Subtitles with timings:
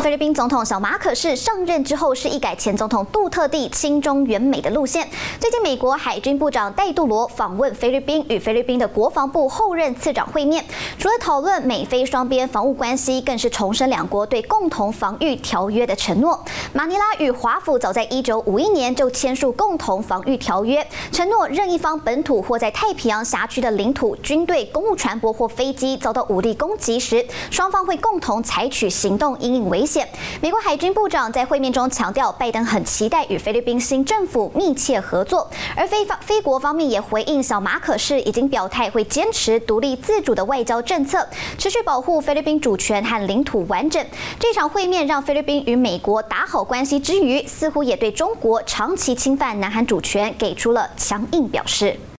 [0.00, 5.06] 菲律宾总统小马可是上任之后，是一改前总统杜特地亲中援美的路线。
[5.38, 10.64] 最近，美国海军部长戴杜罗访问菲律宾，与菲律宾的国防部后任次长会面，
[10.98, 16.42] 除了讨论美菲双边防务关系，更是重申两国对共同防御条约的承诺。
[16.72, 30.08] 马尼拉与华府早在一九五一年就签署共同防御条约，承诺任一方本土或在太平洋辖区的领土军队、公务船舶或飞机遭到武力攻击时，双方会共同采取行动因应危险。
[30.40, 41.26] 美国海军部长在会面中强调，拜登很期待与菲律宾新政府密切合作，而菲方菲国方面也回应，小马可是已经表态会坚持独立自主的外交政策，
[41.58, 44.04] 持续保护菲律宾主权和领土完整。
[44.38, 52.00] 这场会面让菲律宾与美国打好关系之余，似乎也对中国长期侵犯南韩主权给出了强硬表示。